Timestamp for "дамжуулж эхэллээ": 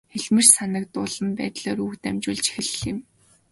2.03-2.95